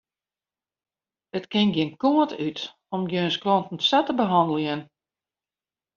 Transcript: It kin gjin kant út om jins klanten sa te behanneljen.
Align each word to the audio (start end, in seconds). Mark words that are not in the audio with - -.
It 1.37 1.45
kin 1.51 1.69
gjin 1.75 1.91
kant 2.01 2.31
út 2.47 2.59
om 2.95 3.03
jins 3.11 3.35
klanten 3.41 3.79
sa 3.89 3.99
te 4.05 4.13
behanneljen. 4.19 4.81